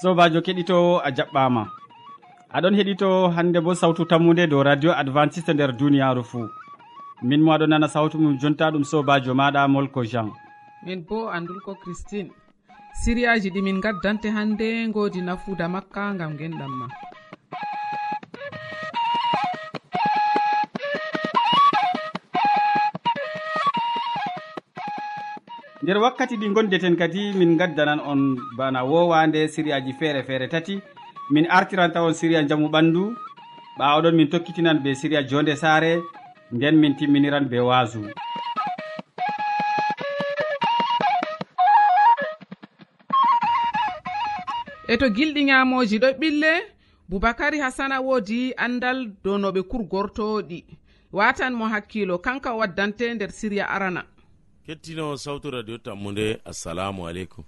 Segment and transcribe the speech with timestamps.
[0.00, 1.62] sobajo keɗitowo a jaɓɓama.
[2.56, 6.48] Aɗon heɗito hande bo sawtu tammude dow radio adventiste nder duniyaru fou
[7.22, 10.28] min mo aɗo nana sawtu mum jonta ɗum sobajo maɗa molko jean.
[10.84, 12.30] Min bo andulko christine.
[13.02, 16.86] Siriyaji ɗimin gaddante hande godi nafuda makka gam genɗam ma.
[25.90, 30.80] nder wakkati ɗi gondeten kadi min gaddanan on bana wowande siriyaji feere feere tati.
[31.30, 33.16] Min artiranta on siriya jamu ɓandu.
[33.78, 35.98] Ɓawaɗon min tokkitinan be siriya jonde saare.
[36.52, 38.06] Nden min timminiran be waasu.
[44.88, 46.52] E to gilɗi nyamoji ɗo ɓille
[47.08, 50.64] boubacary hasana woodi andal dow noɓe kurgortoɗi
[51.12, 54.04] watan mo hakkilo kanka o waddante nder siriya arana.
[54.66, 57.44] kettino sawtu radio tammude assalamu aleykum.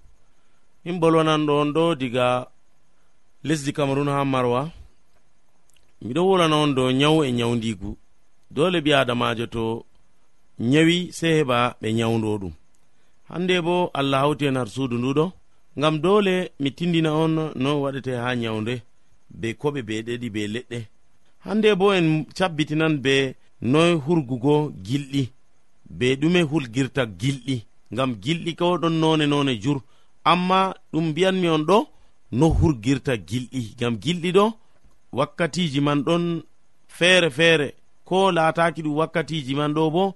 [0.85, 2.27] Min bolwananɗo on ɗo diga
[3.43, 4.61] lesdi camarun ha marwa.
[6.05, 7.97] Miɗo wolana on dow nyawu e nyawdigu.
[8.55, 9.63] Dole ɓi adamajo to
[10.59, 12.53] nyawi sei heɓa ɓe nyawdo ɗum
[13.29, 15.25] hande bo allah hawti en har suudu nduɗo.
[15.77, 17.33] Ngam dole mi tindina on
[17.63, 18.73] no waɗete ha nyawde
[19.39, 20.79] be koɓe be ɗeɗi be leɗɗe.
[21.45, 23.15] Hande bo en cabbitinan be
[23.61, 24.55] noy hurgugo
[24.85, 25.23] gilɗi.
[25.89, 27.55] be ɗume hulgirta gilɗi
[27.93, 29.79] ngam gilɗi ka oɗon none none jur.
[30.23, 31.77] Amma ɗum mbiyanmi on ɗo
[32.31, 34.45] no hurgirta gilɗi ngam gilɗi ɗo
[35.17, 36.43] wakkatiji man ɗon
[36.87, 37.67] feere feere.
[38.05, 40.15] Ko laataki ɗum wakkatiji man ɗo bo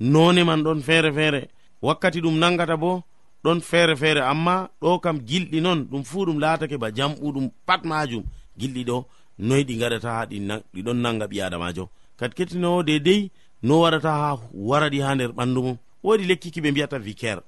[0.00, 1.48] none man ɗon feere feere.
[1.82, 3.02] Wakkati ɗum nangata bo
[3.44, 4.20] ɗon feere feere.
[4.20, 8.24] Amma ɗo kam gilɗi non ɗum fuu ɗum laatake ba jamɓuɗum pat majum
[8.58, 9.04] gilɗi ɗo
[9.38, 10.26] noyi ɗi gaɗata ha
[10.74, 13.30] ɗiɗon nanga ɓi adamajo kadi kettinowo dedei
[13.66, 14.38] no waɗata ha
[14.68, 15.76] waraɗi ha nder ɓandu mum.
[16.04, 17.42] Wodi lekki ki ɓe mbiyata vicaire.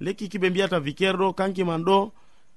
[0.00, 2.10] Lekki ki ɓe mbiyata vicaire ɗo kanki man ɗo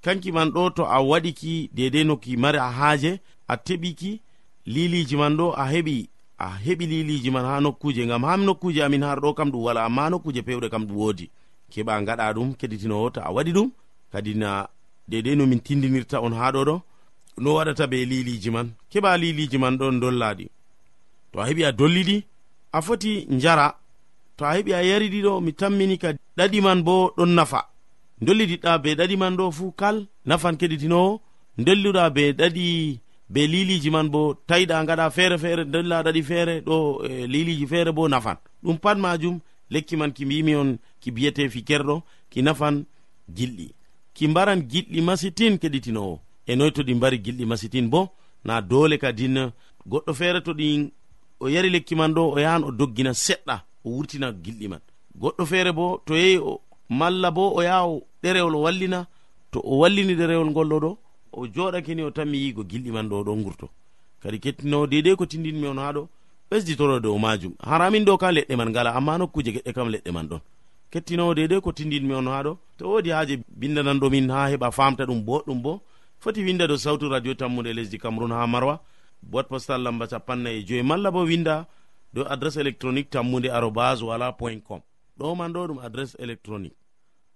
[0.04, 4.20] kanki man ɗo to a waɗiki dedei no ki mari a haaje a teɓiki
[4.66, 6.08] liliji man ɗo a heɓi
[6.38, 9.84] a heɓi liliji man ha nokkuje ngam ha nokkuje amin har ɗo kam ɗum wala
[9.84, 11.30] amma nokkuje pewɗe kam ɗum woodi.
[11.72, 13.68] Keɓa gaɗa ɗum keɗitinowo to a waɗi ɗum
[14.12, 14.66] kadi na
[15.08, 16.80] dedei no min tindinirta on ha ɗo ɗo
[17.38, 18.74] no waɗata be liliji man.
[18.92, 20.46] Keɓa liliji man ɗon dollaɗi.
[21.32, 22.22] To a heɓi a dolliɗi
[22.72, 23.74] a foti njara
[24.36, 27.60] to a heɓi a yari ɗiɗo mi tammini ka ɗaɗi man bo ɗon nafa.
[28.20, 31.20] Dollidiɗɗa be ɗaɗi man ɗo fuu kal nafan keɗitinowo.
[31.58, 32.98] Dolluɗa be ɗaɗi
[33.32, 37.92] be liliji man bo tawiɗa gaɗa feere feere dolla ɗaɗi feere ɗo e, liliji feere
[37.92, 38.36] bo nafan.
[38.62, 39.40] Ɗum pat majum
[39.70, 42.84] lekki man ki mbimi on ki biyete fikerɗo ki nafan
[43.36, 43.72] gilɗi.
[44.14, 46.20] Ki mbaran gilɗi masitin keɗitinowo.
[46.46, 48.08] E noy to ɗi mbari gilɗi masitin bo
[48.44, 49.50] na dole kadin
[49.86, 50.90] goɗɗo feere to ɗi
[51.40, 54.80] o yari lekki man ɗo o yahan o doggina seɗɗa o wurtina gilɗi man.
[55.20, 59.06] Goɗɗo feere bo to yehi o malla bo o yaha o ɗerewol o wallina
[59.50, 60.90] to o wallini ɗerewol ngol ɗo ɗo
[61.32, 63.68] o joɗakeni o tanmi yigo gilɗi man ɗo ɗo gurto
[64.22, 66.08] kadi kettinowo dedei ko tindinmi on ha ɗo
[66.50, 70.26] ɓesditoro dow majum haramin ɗo kam leɗɗe man ngala amma nokkuje geɗɗe kam leɗɗe man
[70.28, 70.40] ɗon.
[70.90, 75.20] Kettinowo dedei ko tindinmi on ha ɗo to wodi haaje bindananɗomin ha heɓa famta ɗum
[75.24, 75.80] boɗɗum bo
[76.18, 78.80] foti winda dow sawtu radio tammude lesdi cameron ha marwa.
[79.22, 80.82] boite postal lamba capannayi e joyi.
[80.82, 81.66] Malla bo winda
[82.14, 84.80] ɗo adresse électronique tammude arobas wala point com.
[85.18, 86.76] Ɗo man ɗo ɗum adresse électronique.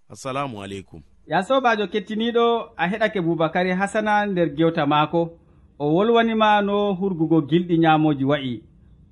[0.08, 1.02] Assalamu aleykum.
[1.26, 5.38] Ya sobajo kettiniɗo a heɗake boubacary hasana nder gewta maako.
[5.78, 8.62] O wolwanima no hurgugo gilɗi ñamoji wa'i.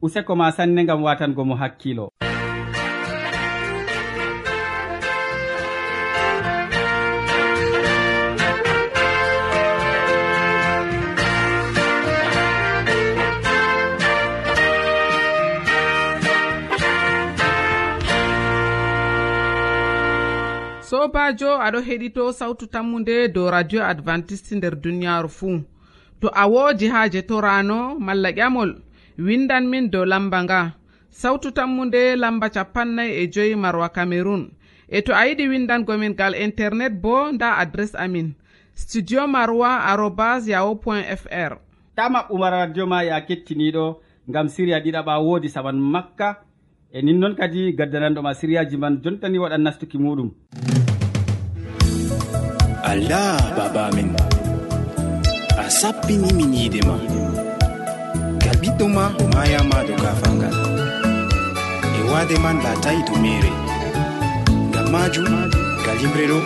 [0.02, 2.10] Useko ma sanne gam watangomo hakkilo.
[21.00, 25.61] sobajo aɗo heɗito sawtu tammude dow radio advantice nder duniyaaru fuu.
[26.20, 28.70] To a woodi haaje torano malla ƴamol
[29.19, 30.73] windan min dow lamba nga.
[31.11, 34.50] Sawtu tammunde lamba capannay e joyi marwa cameron
[34.88, 38.35] e to a yiɗi windangomin gal internet bo nda adres amin.
[38.75, 41.56] Studio marwa arobas yahu point fr
[41.96, 46.44] ta maɓɓuma radio ma ya kettiniɗo ngam siriya ɗiɗaɓa woodi saman makka.
[46.93, 50.31] E nin noon kadi gaddananɗoma siriyaji man jontani waɗan nastuki muɗum.
[52.90, 54.10] ala baba amin.
[55.62, 56.96] A sappinimin yiide ma.
[58.38, 60.54] Ngal ɓiɗɗo ma o mayama do kafangal.
[61.98, 63.50] E waade man latayi to mere
[64.70, 65.26] ngam majum
[65.82, 66.38] ngal yimre ɗo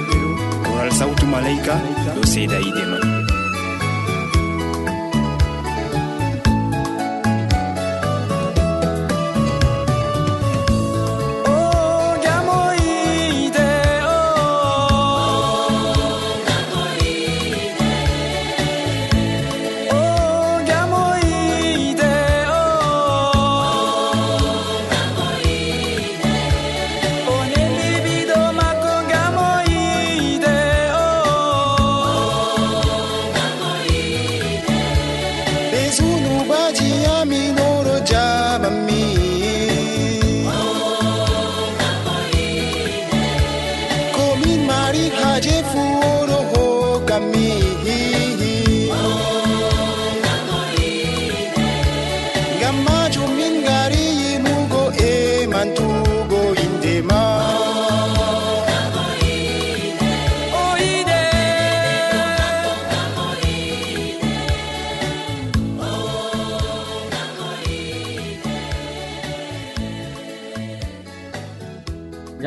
[0.64, 1.74] koral sawtu malaika
[2.14, 3.13] ɗo seeda yiide man.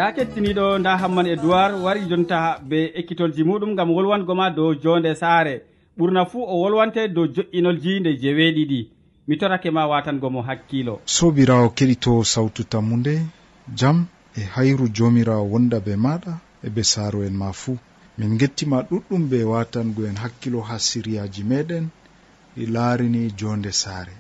[0.08, 5.12] ya kettiniɗo nda hamman e duwar wari jonta be ekkitolji muɗum gam wolwangoma dow jonde
[5.16, 5.56] saare.
[5.98, 8.80] Ɓurna fuu o wolwante dow jo'inolji nde jeweeɗiɗi
[9.28, 11.02] mi torake ma watangomo hakkilo.
[11.06, 13.14] Sobirawo keɗito sawtu tammu nde
[13.80, 14.06] jam
[14.40, 16.34] e hayru jomirawo wonda be maɗa
[16.64, 17.78] e be saaro en ma fuu
[18.18, 21.86] min gettima ɗuɗɗum be watango en hakkilo ha siriyaji meɗen
[22.56, 24.16] e ɗi laarini jonde saare.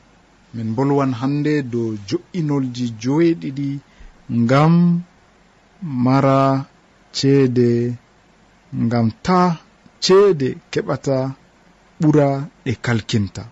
[0.53, 3.79] Min bolwan hande dow jo'inolji joweeɗiɗi
[4.41, 4.75] ngam
[5.81, 6.65] mara
[7.17, 7.69] ceede
[8.85, 9.39] ngam ta
[10.03, 11.17] ceede keɓata
[12.01, 12.27] ɓura
[12.65, 13.43] ɗe kalkinta.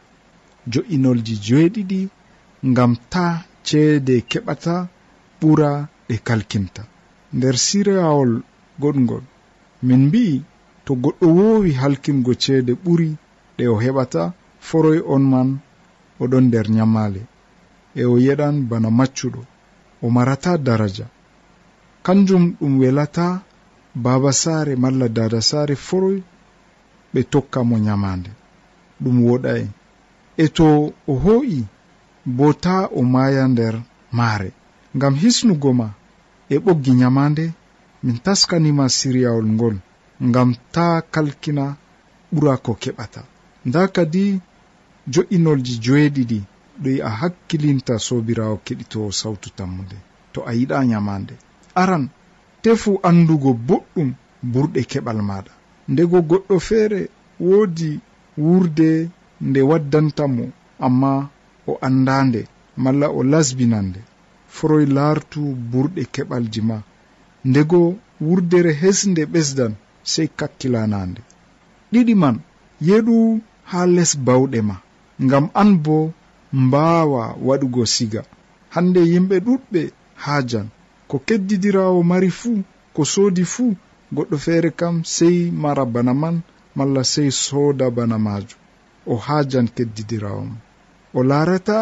[0.72, 2.00] Jo'inolji joeɗiɗi
[2.69, 3.25] ngam ta
[3.68, 4.75] ceede keɓata
[5.39, 5.69] ɓura
[6.07, 6.81] ɗe kalkinta.
[7.36, 8.31] Nder sirawol
[8.81, 9.24] goɗgol
[9.88, 10.36] min mbi'i
[10.86, 13.10] to goɗɗo woowi halkingo ceede ɓuri
[13.57, 14.21] ɗe o heɓata
[14.68, 15.50] foroy on man
[16.24, 17.21] oɗon nder nyamaale.
[17.95, 19.42] E o yeɗan bana maccuɗo
[20.04, 21.06] o marata daraja.
[22.06, 23.28] kanjum ɗum welata
[24.04, 26.18] baba saare malla dada saare foroy
[27.13, 28.31] ɓe tokka mo nyamande.
[29.02, 29.63] Ɗum woɗai.
[30.44, 30.68] E to
[31.12, 31.60] o ho'i
[32.38, 33.75] bo ta o maya nder
[34.18, 34.50] maare.
[34.96, 35.88] Ngam hisnugo ma
[36.54, 37.46] e ɓoggi nyamande
[38.04, 39.75] min taskanima siriyawol ngol
[40.28, 41.66] ngam ta kalkina
[42.34, 43.22] ɓura ko keɓata.
[43.68, 44.24] Nda kadi
[45.13, 46.40] jo'inolji joeɗiɗi
[46.81, 49.98] ɗoyi a hakkilinta sobirawo keɗitowo sawtu tammude.
[50.34, 51.36] To a yiɗa nyamande.
[51.81, 52.04] aran
[52.63, 54.10] tefu andugo boɗɗum
[54.51, 55.51] burɗe keɓal maɗa.
[55.92, 57.01] Ndego goɗɗo feere
[57.48, 57.89] woodi
[58.45, 58.89] wurde
[59.48, 60.45] nde waddantamo
[60.86, 61.12] amma
[61.68, 62.42] o andande
[62.83, 64.00] malla o lasbinande.
[64.56, 65.42] Foroy laartu
[65.72, 66.77] burɗe keɓalji ma.
[67.50, 67.80] Ndego
[68.28, 69.74] wurdere hesnde ɓesdan
[70.12, 71.21] sey kakkilanande
[71.92, 72.36] ɗiɗi man
[72.88, 73.16] yeɗu
[73.69, 74.75] haa les bawɗe ma
[75.25, 75.98] ngam an bo
[76.66, 78.21] mbaawa waɗugo siga.
[78.74, 79.81] Hande yimɓe ɗuɗɓe
[80.24, 80.68] haajan
[81.10, 82.60] ko keddidirawo mari fuu
[82.96, 83.72] ko soodi fuu
[84.16, 86.36] goɗɗo feere kam sey mara bana man
[86.78, 88.60] malla sey sooda bana maajum.
[89.12, 90.54] O haajan keddidirawo am
[91.18, 91.78] o laarata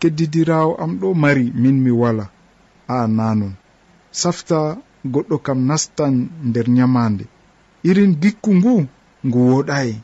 [0.00, 2.24] keddidirawo am ɗo mari min mi wala
[2.88, 3.54] a nanon
[4.20, 4.58] safta
[5.12, 6.14] goɗɗo kam nastan
[6.48, 7.24] nder nyamande
[7.88, 8.74] irin gikku ngu
[9.26, 9.94] ngu woɗayi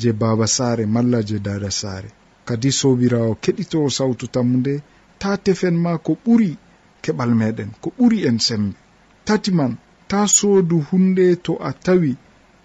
[0.00, 2.10] je baba saare malla je dada saare.
[2.48, 4.74] Kadi sobirawo keɗito sawtu tammu nde
[5.20, 6.50] ta tefen ma ko ɓuri
[7.02, 7.70] keɓal meɗen.
[7.82, 8.76] Ko ɓuri en sembe.
[9.26, 9.72] Tati man
[10.10, 12.10] ta soodu hunde to a tawi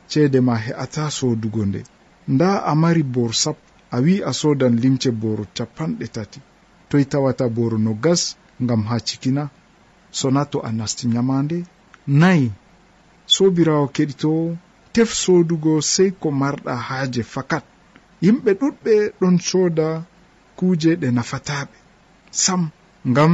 [0.09, 1.81] ceede ma he'ata soodugo nde.
[2.33, 3.57] Nda a mari boro sap
[3.95, 6.39] a wi a sodan limce boro capanɗe tati.
[6.89, 8.21] Toy tawata boro no gas
[8.63, 9.43] ngam ha cikina
[10.19, 11.57] sona to a nasti nyamande.
[12.21, 12.47] Nayi
[13.35, 14.45] sobirawo keɗitowo
[14.93, 17.63] tef sodugo sey ko marɗa haaje fakat.
[18.23, 19.87] Yimɓe ɗuɗɓe ɗon sooda
[20.57, 21.75] kuuje ɗe nafataɓe.
[22.43, 22.61] Sam
[23.11, 23.33] ngam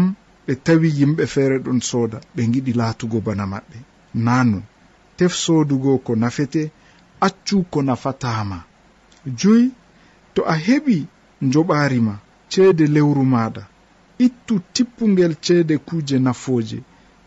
[0.49, 3.77] ɓe tawi yimɓe feere ɗon sooda ɓe giɗi laatugo bana maɓɓe.
[4.25, 4.63] Nanon
[5.17, 6.61] tef soodugo ko nafete
[7.27, 8.57] accu ko nafatama
[9.39, 9.65] joyi
[10.33, 10.97] to a heɓi
[11.53, 12.15] joɓaari ma
[12.51, 13.63] ceede lewru maɗa
[14.25, 16.77] ittu tippugel ceede kuuje nafooje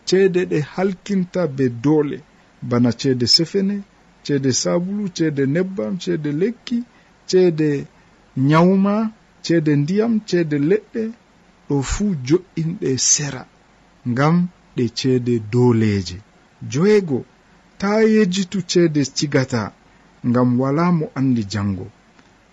[0.07, 2.17] ceede ɗe halkinta be doole
[2.69, 3.75] bana ceede sefene
[4.25, 6.77] ceede sabulu ceede nebbam ceede lekki
[7.29, 7.69] ceede
[8.49, 8.95] nyawma
[9.45, 11.03] ceede ndiyam ceede leɗɗe
[11.67, 13.41] ɗo fuu jo'inɗe sera
[14.11, 14.35] ngam
[14.75, 16.17] ɗe ceede dooleeje.
[16.71, 17.19] Joyego
[17.79, 19.61] ta yejjitu ceede cigata
[20.29, 21.87] ngam wala mo andi jango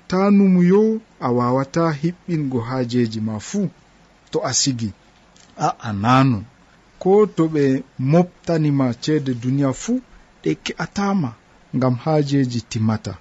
[0.08, 0.82] ta numuyo
[1.20, 3.66] a wawata hiɓɓingo haajeji ma fuu
[4.30, 4.90] to a sigi
[5.66, 6.38] a'a nano
[7.02, 7.64] ko to ɓe
[8.12, 10.00] moftanima ceede duniya fuu
[10.42, 11.30] ɗe ke'atama
[11.76, 13.14] ngam haajeji timmata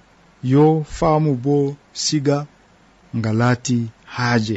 [0.52, 0.64] yo
[0.96, 1.56] faamu bo
[2.02, 2.38] siga
[3.16, 3.78] nga laati
[4.14, 4.56] haaje.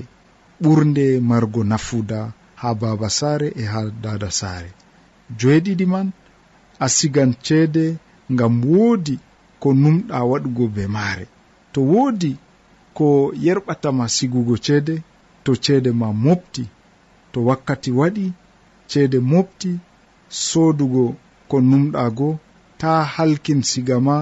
[0.63, 2.19] ɓurde margo nafuda
[2.61, 4.69] ha baba saare e ha dada saare.
[5.39, 6.07] Joeɗiɗi man
[6.79, 7.85] a sigan ceede
[8.33, 9.15] ngam woodi
[9.61, 11.25] ko numɗa waɗugo be maare.
[11.73, 12.31] To woodi
[12.97, 13.07] ko
[13.45, 14.95] yerɓatama sigugo ceede
[15.43, 16.63] to ceede ma mofti
[17.31, 18.25] to wakkati waɗi
[18.89, 19.71] ceede mofti
[20.47, 21.05] sodugo
[21.49, 22.29] ko numɗago
[22.79, 24.15] ta halkin sigama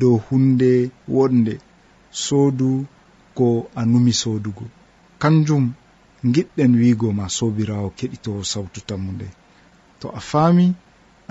[0.00, 0.70] dow hunde
[1.14, 1.54] wonde
[2.22, 2.68] soodu
[3.36, 4.64] ko a numi soodugo.
[5.22, 5.64] Kanjum
[6.32, 9.28] giɗɗen wiigo ma sobirawo keɗitowo sawtu tammude
[10.00, 10.66] to a faami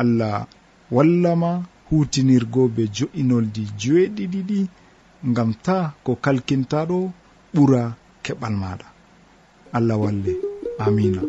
[0.02, 0.48] allah
[0.96, 1.52] wallama
[1.90, 4.60] hutinirgo be jo'inoldi joeɗiɗiɗi
[5.30, 6.98] ngam ta ko kalkintaɗo
[7.54, 7.82] ɓura
[8.24, 8.88] keɓal maɗa
[9.78, 10.34] allah walle.
[10.86, 11.22] Amina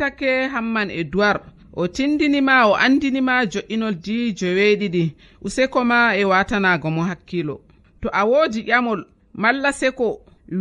[0.00, 1.40] takke hamman e duwar.
[1.72, 5.04] O tindinima o andinima jo'inolji joweeɗiɗi.
[5.46, 7.60] Useko ma e watanago mo hakkilo.
[8.00, 9.00] To a woodi ƴamol
[9.34, 10.06] malla seko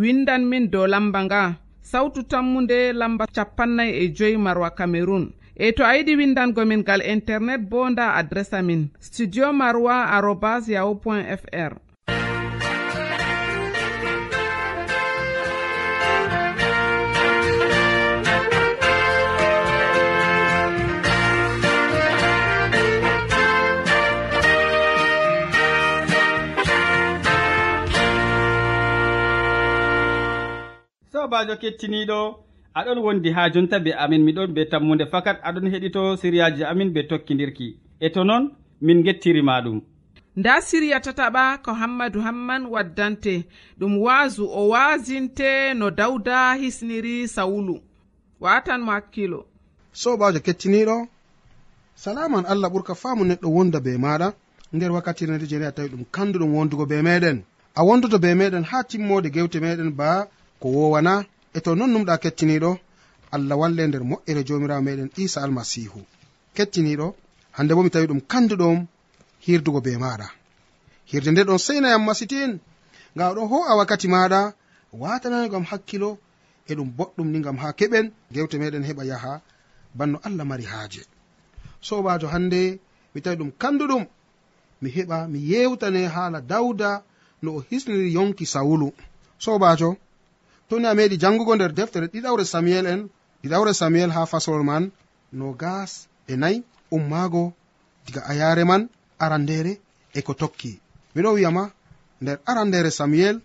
[0.01, 1.41] windan min dow lamba nga.
[1.81, 7.62] Sawtu tammunde lamba capannay e joyi marwa cameron e to a yiɗi windangomin ngal internet
[7.69, 8.89] bo nda adressa min.
[9.00, 11.74] Studio marwa arobas yahu point fr
[31.29, 32.19] sobajo kettiniɗo
[32.74, 37.03] aɗon wondi ha jonta be amin miɗon be tammude fakat aɗon heɗito siriyaji amin be
[37.03, 37.77] tokkidirki.
[38.00, 38.43] E to noon
[38.81, 39.81] min gettirima ɗum.
[40.36, 43.45] Nda siriya tataɓa ko hammadou hamman waddante
[43.79, 47.75] ɗum waasu o waasinte no dawda hisniri sawulu.
[48.39, 49.45] Watan mo hakkilo.
[49.93, 51.07] Sobajo kettiniɗo
[51.95, 54.33] salaman allah ɓurka faamu neɗɗo wonda be maɗa.
[54.74, 57.43] Nder wakkatire jeni a tawi ɗum kanduɗum wondugo be meɗen.
[57.75, 60.27] A wondoto be meɗen ha timmode gewte meɗen ba
[60.60, 61.13] ko wowana
[61.54, 62.72] e to non numɗa kettiniɗo
[63.36, 66.01] allah walle nder moƴƴere jomirawo meɗen isa almasihu.
[66.56, 67.08] Kettiniɗo
[67.51, 68.78] hande bo mi tawi ɗum kanduɗom
[69.46, 70.28] hirdugo be maɗa.
[71.10, 72.51] Hirde nde ɗon seinayam masitin
[73.16, 74.54] nga oɗon ho'a wakkati maɗa
[75.01, 76.18] watananigam hakkilo
[76.70, 79.42] e ɗum boɗɗum ni gam ha keɓen gewte meɗen heɓa yaha
[79.98, 81.01] banno allah mari haaje.
[81.82, 82.80] Sobajo hande
[83.13, 84.04] mi tawi ɗum kanduɗum
[84.82, 87.04] mi heɓa mi yewtane haala dawda
[87.42, 88.94] no o hisniri yonki sawulu.
[89.39, 89.98] Sobajo
[90.70, 93.02] toni a meɗi jangugo nder deftere ɗiɗawre samuel en
[93.42, 94.92] ɗiɗawre samuel ha fasolol man
[95.32, 95.92] no gas
[96.28, 97.54] e nayi ummaago
[98.06, 99.80] diga ayare man arandere
[100.14, 100.80] e ko tokki.
[101.16, 101.72] Miɗo wiyama
[102.22, 103.42] nder arandere samuel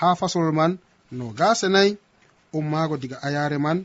[0.00, 0.78] ha fasolol man
[1.10, 1.98] no gas e nayi
[2.52, 3.84] ummaago diga ayare man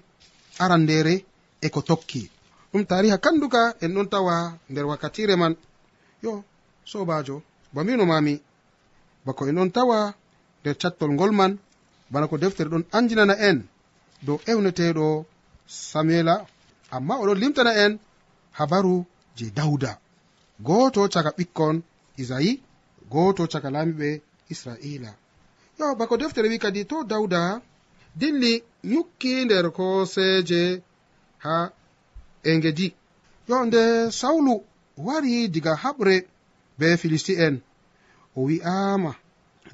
[0.60, 1.26] arandere
[1.62, 2.32] e ko tokki.
[2.72, 4.36] Ɗum tariha kanduka en ɗon tawa
[4.70, 5.56] nder wakkatire man.
[6.24, 6.44] Yo
[6.86, 8.42] sobajo ba minomami
[9.26, 10.14] bako en ɗon tawa
[10.62, 11.58] nder cattol ngol man
[12.12, 13.58] bana ko deftere ɗon anjinana en
[14.26, 15.26] dow ewneteɗo
[15.68, 16.36] samuela.
[16.96, 17.94] Amma oɗon limtana en
[18.58, 19.06] habaru
[19.38, 19.92] je dawda
[20.68, 21.76] goto caga ɓikkon
[22.22, 22.52] isayi
[23.12, 24.10] goto caga laamiɓe
[24.54, 25.12] israila.
[25.80, 27.42] Yo bako deftere wi kadi to dawda
[28.20, 28.54] dilli
[28.94, 30.62] yukki nder koseje
[31.44, 31.56] ha
[32.50, 32.88] engedi.
[33.50, 33.84] Yo nde
[34.20, 34.54] sawlu
[35.06, 36.16] wari diga haɓre
[36.80, 37.56] be filisti en
[38.38, 39.12] o wi'ama.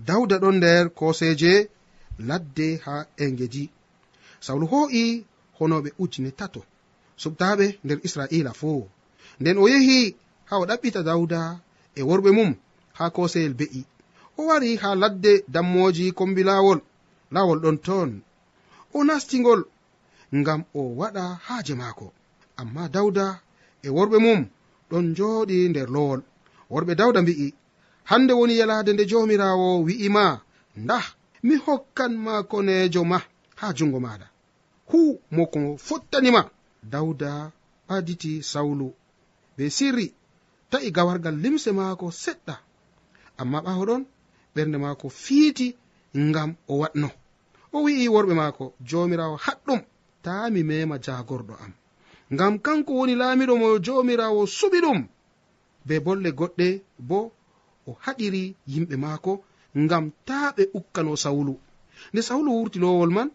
[0.08, 1.54] Dawda ɗon nder koseje
[2.20, 3.70] ladde ha engeji
[4.46, 5.04] sawlu ho'i
[5.58, 6.62] honoɓe ujune tato
[7.22, 8.84] subtaɓe nder israila fuu
[9.40, 10.00] nden o yehi
[10.50, 11.42] ha o ɗaɓɓita dawda
[12.00, 12.52] e worɓe mum
[12.98, 13.82] ha koseyel be'i.
[14.38, 16.80] O wari ha ladde dammoji kombi lawol
[17.32, 18.10] lawol ɗon ton.
[18.94, 19.62] O nastigol
[20.40, 22.08] ngam o waɗa haaje maako.
[22.62, 23.26] Amma dawda
[23.86, 24.42] e worɓe mum
[24.90, 26.22] ɗon jooɗi nder lowol.
[26.72, 27.48] Worɓe dawda mbi'i
[28.10, 30.26] hande woni yalade nde jomirawo wi'ima
[30.84, 31.06] ndah
[31.44, 33.18] mi hokkan ma konejo ma
[33.60, 34.28] ha jungo maɗa
[34.90, 35.00] hu
[35.36, 36.42] moko fottanima
[36.92, 37.52] dawda
[37.88, 38.88] ɓaditi sawlu
[39.56, 40.08] be sirri
[40.72, 42.56] ta'i gawargal limse maako seɗɗa.
[43.42, 44.04] Amma ɓawo ɗon
[44.56, 45.68] ɓernde maako fiiti
[46.28, 47.10] ngam o waɗno.
[47.76, 49.82] O wi'i worɓe maako jomirawo haɗɗum
[50.24, 51.74] ta mi mema jagorɗo am.
[52.34, 55.00] Ngam kanko woni laamiɗo mo jomirawo suɓi ɗum.
[55.88, 56.68] Be bolle goɗɗe
[57.10, 57.20] bo
[57.88, 59.32] o haɗiri yimɓe maako
[59.78, 61.56] ngam ta ɓe ukkano sawulu.
[62.12, 63.30] Nde sawulu wurti lowol man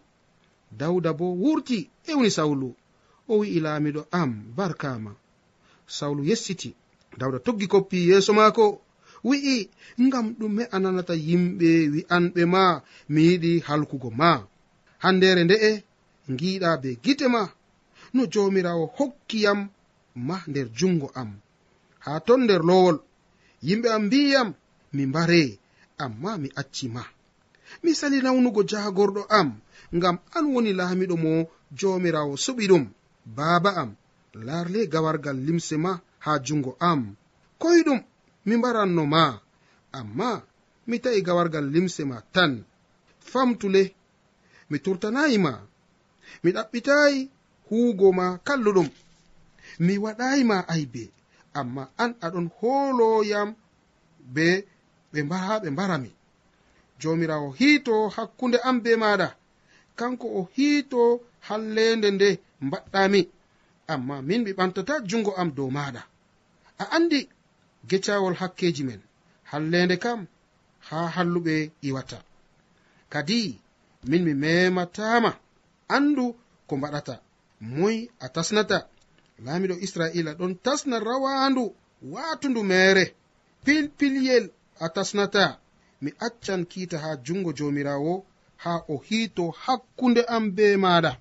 [0.79, 2.75] dawda bo wurti ewni sawulu.
[3.31, 5.11] O wi'i laamiɗo am barkama
[5.87, 6.69] sawlu yessiti
[7.19, 8.81] dawda toggi koppi yeeso maako
[9.23, 9.69] wi'i
[10.05, 12.63] ngam ɗume a nanata yimɓe wi'anɓe ma
[13.09, 14.29] mi yiɗi halkugo ma.
[15.03, 15.71] Handere nde'e
[16.39, 17.41] giɗa be gite ma.
[18.13, 19.59] No jomirawo hokkiyam
[20.27, 21.31] ma nder jungo am.
[22.05, 22.97] Ha ton nder lowol
[23.67, 24.49] yimɓe am mbiyam
[24.93, 25.58] mi mbare.
[26.05, 27.03] amma mi acci ma.
[27.83, 29.49] Mi sali nawnugo jagorɗo am
[29.95, 31.31] ngam an woni laamiɗo mo
[31.79, 32.83] jomirawo suɓi ɗum
[33.37, 33.91] baaba am
[34.47, 35.91] larle gawargal limse ma
[36.23, 37.01] ha jungo am.
[37.61, 37.99] Koyɗum
[38.47, 39.23] mi mbaranno ma.
[39.99, 40.29] Amma
[40.87, 42.51] mi ta'i gawargal limse ma tan.
[43.31, 43.83] Famtule
[44.69, 45.51] mi turtanayi ma.
[46.43, 47.29] Mi ɗaɓɓitayi
[47.67, 48.89] huugo ma kalluɗum.
[49.85, 51.03] Mi waɗayi ma aybe.
[51.59, 53.49] Amma an aɗon hooloyam
[54.33, 54.47] be
[55.11, 56.11] ɓe mbara ɓe mbarami.
[56.99, 59.27] Jomirawo hiito hakkunde am be maɗa.
[59.95, 61.01] Kanko o hiito
[61.47, 63.21] hallende nde mbaɗɗami.
[63.87, 66.01] Amma min mi ɓamtata jungo am dow maɗa.
[66.81, 67.29] A andi
[67.89, 69.01] gecawol hakkeji men.
[69.51, 70.27] Hallende kam
[70.87, 72.17] ha halluɓe iwata.
[73.09, 73.59] Kadi
[74.09, 75.31] min mi mematama
[75.95, 76.25] andu
[76.67, 77.15] ko mbaɗata.
[77.61, 78.87] Moy a tasnata.
[79.45, 81.63] Laamiɗo israila ɗon tasna rawandu
[82.13, 83.05] watundu mere.
[83.65, 84.45] Pilpilyel
[84.79, 85.59] a tasnata.
[86.01, 88.25] Mi accan kiita ha jungo jomirawo
[88.63, 91.11] ha o hiito hakkunde am be maɗa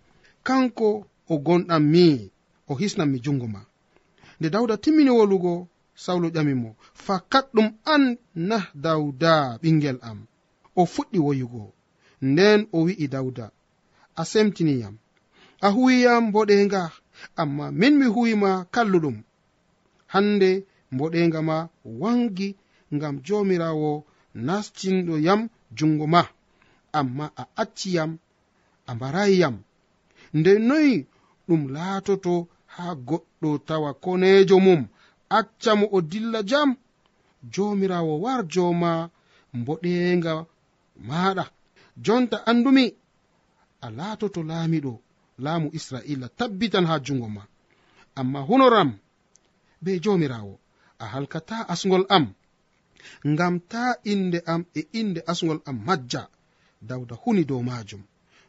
[0.47, 0.89] kanko
[1.29, 2.31] o gonɗam mi
[2.69, 3.61] o hisnan mi jungo ma.
[4.39, 8.03] Nde dawda timmini wolugo sawlu ƴamimo fakat ɗum an
[8.35, 10.19] nah dawda ɓingel am.
[10.77, 11.73] O fuɗɗi woyugo.
[12.23, 13.51] Nden o wi'i dawda
[14.17, 14.95] a semtiniyam
[15.61, 16.83] a huwiyam mboɗenga
[17.37, 19.17] amma min mi huwima kalluɗum.
[20.13, 20.51] Hande
[20.93, 22.49] mboɗenga ma wangi
[22.95, 23.91] ngam jomirawo
[24.47, 25.41] nastinɗo yam
[25.77, 26.23] jungo ma.
[26.99, 28.19] Amma a acci yam
[28.87, 29.57] a mbarayi yam.
[30.39, 31.07] Nde noyi
[31.49, 34.81] ɗum laatoto ha goɗɗo tawa konejo mum
[35.39, 36.71] acca mo o dilla jam
[37.53, 39.11] jomirawo war joma
[39.59, 40.33] mboɗenga
[41.09, 41.45] maɗa
[42.05, 42.85] jonta andumi
[43.81, 44.93] a laatoto laamiɗo
[45.45, 47.43] laamu israila tabbitan ha jungo ma.
[48.21, 48.91] Amma hunoram
[49.83, 50.55] be jomirawo
[50.99, 52.35] a halkata asgol am.
[53.27, 56.23] ngam ta inde am e inde asgol am majja
[56.89, 58.03] dawda huni dow majum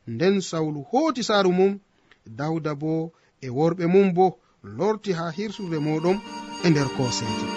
[0.08, 1.80] nden sawlu hooti saaru mum
[2.26, 4.26] dawda bo e worɓe mum bo
[4.78, 6.18] lorti ha hirsurde moɗon
[6.66, 7.48] e nder koseje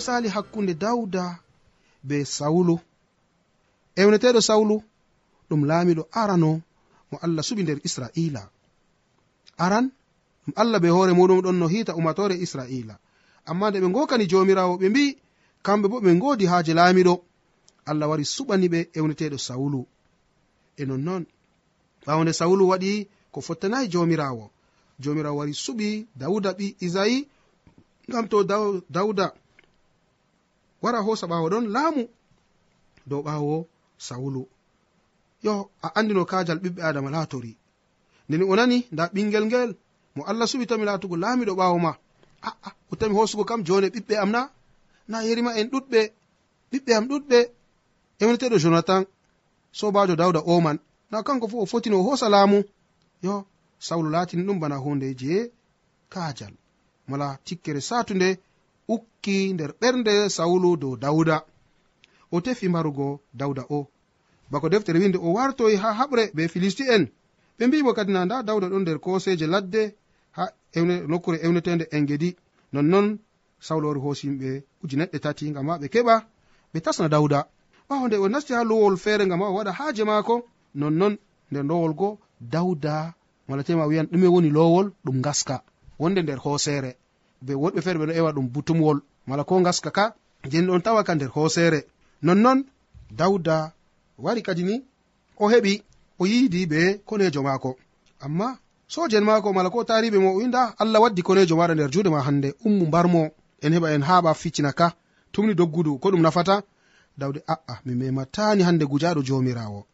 [0.00, 1.38] no sali hakkunde dawda
[2.02, 2.80] be sawulu.
[3.96, 4.76] Ewneteɗo sawlu
[5.48, 6.50] ɗum laamiɗo arano
[7.10, 8.42] mo allah suɓi nder israila.
[9.64, 9.86] Aran
[10.44, 12.94] ɗum allah be hoore muɗum ɗon no hiita umatore israila.
[13.50, 15.04] Amma nde ɓe gokani jomirawo ɓe mbi
[15.64, 17.14] kamɓe bo ɓe godi haaje laamiɗo.
[17.90, 19.80] Allah wari suɓani ɓe ewneteɗo sawulu.
[20.80, 21.22] E nonnon
[22.06, 22.92] ɓawde nde sawulu waɗi
[23.32, 24.44] ko fottanayi jomirawo
[25.02, 27.28] jomirawo wari suɓi dawuda ɓi isayi
[28.08, 28.38] ngam to
[28.94, 29.26] dawda
[30.82, 32.02] wara hosa ɓawo ɗon laamu.
[33.06, 33.66] Dow ɓawo
[34.06, 34.42] sawulu.
[35.44, 37.52] Yo a andino kajal ɓiɓɓe adama latori
[38.28, 39.70] ndeni o nani nda ɓingel ngel
[40.14, 41.92] mo allah suɓitami latugo laamiɗo ɓawo ma.
[42.48, 44.40] Aa o tami hosugo kam jone ɓiɓɓe am na?
[45.10, 46.00] Na yerima en ɗuɗɓe
[46.70, 47.38] ɓiɓɓe am ɗuɗɓe.
[48.20, 49.02] Emneteɗo jonathan
[49.78, 50.78] sobajo dawda oman.
[51.10, 52.58] Na kanko fu o fotini o hosa laamu.
[53.22, 53.34] Yo
[53.86, 55.50] sawlu latini ɗum bana hunde je
[56.12, 56.54] kaajal
[57.08, 58.28] mala tikkere satunde
[58.94, 61.36] ukki nder ɓernde sawulu dow dawuda.
[62.34, 63.80] O tefi marugo dawda o.
[64.50, 67.04] Bako deftere winde o wartoyi ha haɓre be filisti en
[67.58, 69.82] ɓe mbimo kadi na nda dawda ɗon nder koseje ladde
[70.36, 70.44] ha
[71.10, 72.30] nokkure ewnetede engedi.
[72.72, 73.18] Nonnon
[73.66, 74.50] sawlu wari hoosi yimɓe
[74.82, 76.14] uji neɗɗe tati gam ma ɓe keɓa
[76.72, 77.38] ɓe tasna dawda
[77.88, 80.34] ɓawo nde o nasti ha lowol feere gam ma o waɗa haaje maako
[80.80, 81.14] nonnon
[81.50, 82.08] nder lowol go
[82.40, 83.14] dawda
[83.48, 85.56] malatema wiyan ɗume woni lowol ɗum gaska
[86.00, 86.92] wonde nder hooseere
[87.42, 88.98] be woɗɓe feere ɓeɗo ewa ɗum butumwol.
[89.26, 90.14] Mala ko gaska ka
[90.50, 91.80] jeni ɗon tawa ka nder hoosere
[92.22, 92.64] nonnon
[93.10, 93.72] dawda
[94.18, 94.82] wari kadi ni
[95.38, 95.82] o heɓi
[96.18, 97.76] o yiidi be konejo maako.
[98.20, 102.10] Amma sojen maako mala ko tariɓe mo o winda allah waddi konejo maɗa nder juuɗe
[102.10, 103.30] ma hande ummu mbarmo
[103.62, 104.92] en heɓa en haɓa ficcina ka
[105.32, 106.62] tumni doggudu ko ɗum nafata?
[107.18, 109.86] Dawde a'a mi mematani hande gujaɗo jomirawo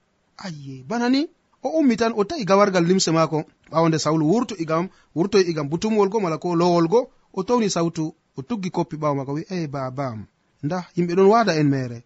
[0.45, 1.29] ayye bana ni
[1.63, 5.69] o ummi tan o ta'i gawargal limse maako ɓawo nde sawlu wurto igam wurtoy igam
[5.69, 8.05] butumwol go mala ko lowol go o towni sawtu
[8.39, 10.21] o tuggi koppi ɓawo mako wi'i ey baba am
[10.65, 11.99] nda yimɓe ɗon wada en mere.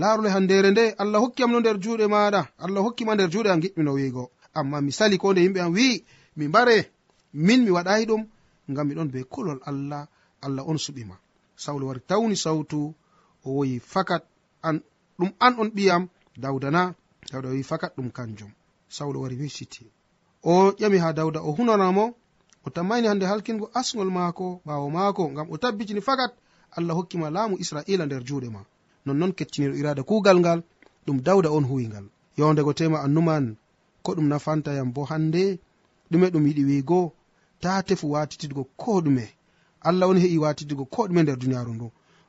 [0.00, 3.92] Laarole handere nde allah hokkiyam no nder juuɗe maɗa allah hokkima nder juuɗe am giɗmino
[3.98, 4.24] wiigo.
[4.58, 6.04] Amma mi sali ko nde yimɓe am wi'i
[6.36, 6.76] mi mbare
[7.46, 8.22] min mi waɗayi ɗum
[8.70, 10.02] ngam miɗon be kolol allah
[10.44, 11.16] allah on suɓima
[11.56, 12.94] sawlu wari tawni sawtu
[13.44, 14.22] o woyi fakat
[14.62, 14.76] an
[15.18, 16.02] ɗum an on ɓiyam
[16.42, 16.94] dawdana
[17.30, 18.50] dawda wi fakat ɗum kanjum.
[18.88, 19.84] Sawlu wari wisiti.
[20.42, 22.14] O ƴami ha dawda o hunanamo
[22.66, 26.32] o tammaini hande halkingo asgol maako ɓaawo maako ngam o tabbitini fakat
[26.76, 28.60] allah hokkima laamu israila nder juuɗe ma.
[29.06, 30.60] Nonnon kettiniɗo irada kuugal ngal
[31.06, 32.06] ɗum dawda on huwingal
[32.38, 33.56] yondego tema annuman
[34.04, 35.58] ko ɗum nafantayam bo hande
[36.10, 37.12] ɗume ɗum yiɗi wiigo
[37.60, 39.24] ta tefu watitidgo ko ɗume.
[39.88, 41.86] Allah on heƴi watitidgo ko ɗume nder duniyaaru ndu.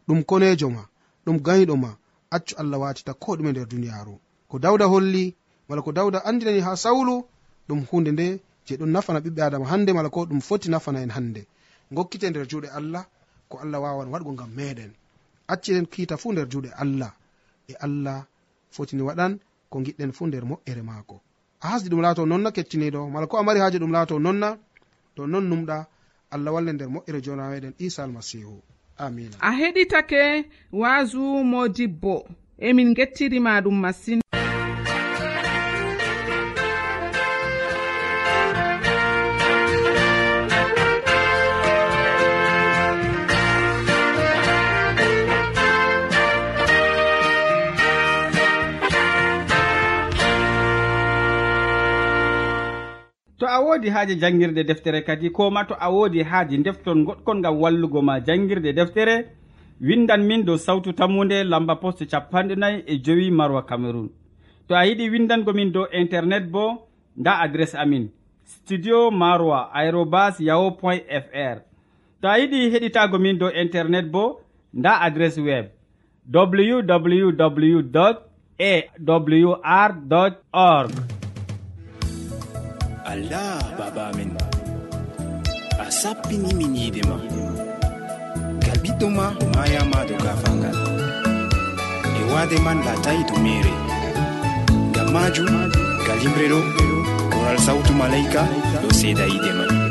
[0.08, 0.84] Ɗum konejo ma
[1.26, 1.92] ɗum gayiɗo ma
[2.36, 4.15] accu allah watita ko ɗume nder duniyaaru.
[4.50, 5.36] Ko dawda holli
[5.68, 7.15] wala ko dawda andinani ha sawlu
[7.68, 8.28] ɗum hunde nde
[8.69, 11.41] je ɗum nafana ɓiɓɓe adama hande mala ko ɗum foti nafana en hande
[11.91, 13.03] gokkite nder juuɗe allah
[13.49, 14.91] ko allah wawan waɗgo ngam meɗen.
[15.47, 17.12] Acciɗen kiita fu nder juuɗe allah.
[17.67, 18.25] E allah
[18.71, 21.15] fotini waɗan ko giɗɗen fu nder moƴƴere maako.
[21.62, 24.58] A hasdi ɗum laato nonna kettiniɗo mala ko a mari haaji ɗum laato nonna
[25.15, 25.86] to non numɗa
[26.32, 28.62] allah walle nder moƴƴere jona meɗen isa almasihu
[28.97, 32.27] amina a heɗitake waasu modibbo
[32.60, 34.21] emin gettirima ɗum masin.
[53.80, 58.02] woodi haaje janngirde deftere kadi ko ma to a woodi haaji defton goɗkon ngam wallugo
[58.02, 59.15] ma janngirde deftere
[59.82, 64.10] windan min dow sawtu tammunde lamba poste capanɗe nayi e jowi marwa cameron
[64.68, 66.63] to a yiɗi windango min dow internet bo
[67.18, 68.10] nda adresse amin
[68.46, 71.58] studio marwa aérobas yaho point fr
[72.22, 74.42] to a yiɗi heɗitago min dow internet bo
[74.74, 75.65] nda adresse web
[76.34, 77.80] www
[78.60, 79.92] awr
[80.52, 81.18] org.
[83.10, 84.32] allah baba amin.
[85.84, 87.17] A sappinimin yiide ma.
[88.63, 90.78] Gal ɓiɗɗo ma mayama do gafangal
[92.19, 93.74] e wade man latayi to mere
[94.91, 95.50] ngam majum
[96.06, 96.60] gal yimre ɗo
[97.32, 98.41] koral sawtu malaika
[98.82, 99.88] ɗo seeda yiide man.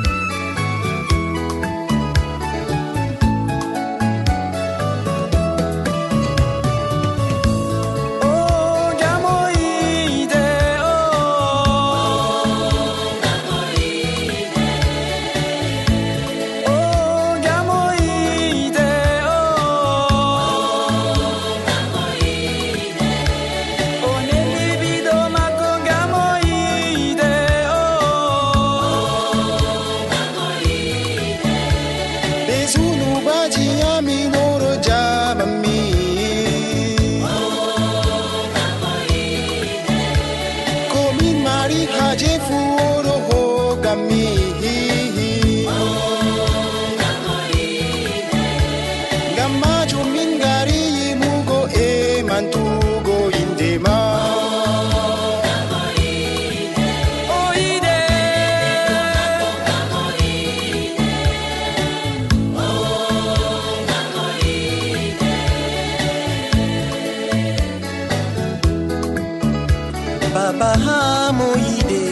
[70.60, 72.02] baha moyide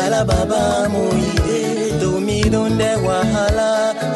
[0.00, 0.62] ala baba
[0.94, 1.60] moyide.
[2.00, 3.70] Dow miɗo nde wahala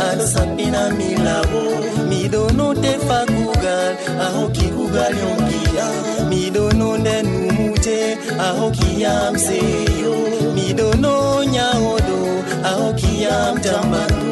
[0.06, 1.62] aɗo sappina mi lawo
[2.10, 3.92] miɗo no tefa kugal
[4.24, 5.86] a hokki kugal yonkiya
[6.30, 7.98] miɗo no nde numute
[8.46, 10.14] a hokkiyam seyo.
[10.56, 11.14] Miɗo no
[11.54, 12.18] nyawoɗo
[12.68, 14.26] a hokkiyam tambatu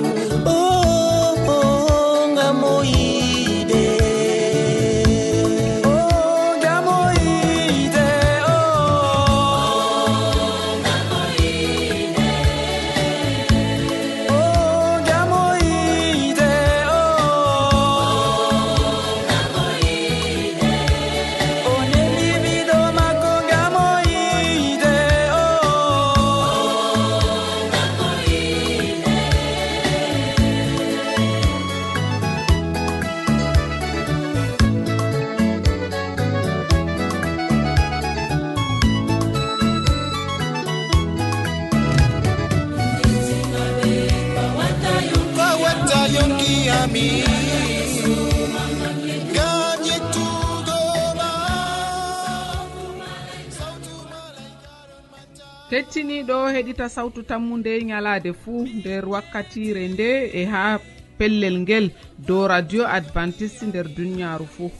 [56.26, 60.78] keɗitoɗo heɗita sawtu tammude ñalade fuu nder wakkatire nde e ha
[61.18, 61.90] pellel ngel
[62.26, 64.70] dow radio advantice nder duniyaru fuu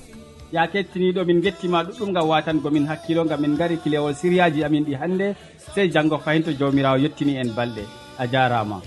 [0.52, 4.94] ya kettiniɗo min gettima ɗuɗɗum gam watangomin hakkilo gam min gari kilewol siriyaji amin ɗi
[5.00, 5.36] hannde
[5.74, 7.82] sey janggo fayin to jawmirawo yettini en balɗe.
[8.18, 8.80] A jarama.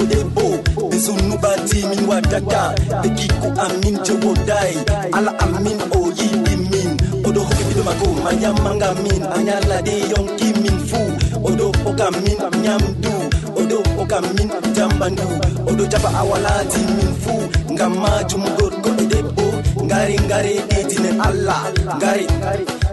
[0.00, 0.42] ɓiɗɗo debbo
[0.90, 4.76] ɓe sunnubati min waddata ɓe kikku amin jogodayi
[5.12, 6.88] ala amin o yiɗi min.
[7.26, 9.22] Oɗo hoɓe ɓiɗo mako mayammaga min.
[9.22, 11.08] A ñalade yonki min fuu
[11.48, 13.12] oɗo hokam min nyamdu.
[13.60, 15.26] Oɗo hokam min jambandu
[15.68, 17.40] oɗo jaɓa awalati min fuu
[17.72, 19.44] ngam majum gorko e debbo.
[19.86, 21.62] Ngari ngari e ɗitine allah.
[21.98, 22.24] Ngari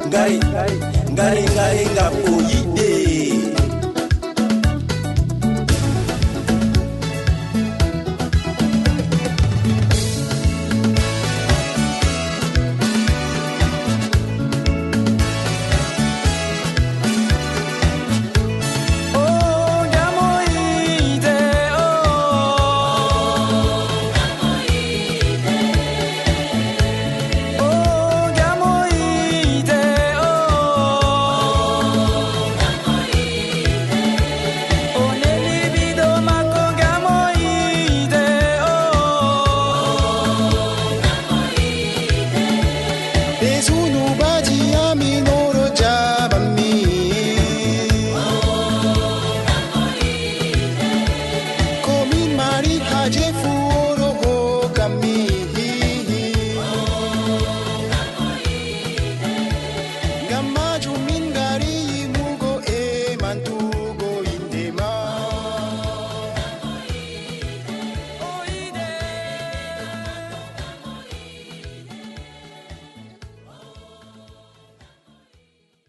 [0.09, 0.35] ngari
[1.13, 2.76] ngari ngari ngam o yiɗi